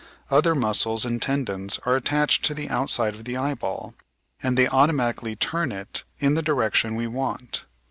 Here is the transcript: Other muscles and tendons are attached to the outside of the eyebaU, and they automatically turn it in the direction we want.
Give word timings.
Other 0.31 0.55
muscles 0.55 1.05
and 1.05 1.21
tendons 1.21 1.79
are 1.85 1.95
attached 1.95 2.43
to 2.45 2.55
the 2.55 2.69
outside 2.71 3.13
of 3.13 3.23
the 3.25 3.35
eyebaU, 3.37 3.93
and 4.41 4.57
they 4.57 4.67
automatically 4.67 5.35
turn 5.35 5.71
it 5.71 6.05
in 6.17 6.33
the 6.33 6.41
direction 6.41 6.95
we 6.95 7.05
want. 7.05 7.65